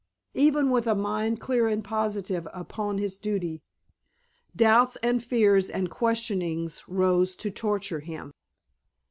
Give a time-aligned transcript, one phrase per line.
[0.33, 3.61] Even with a mind clear and positive upon his duty
[4.55, 8.31] doubts and fears and questionings rose to torture him.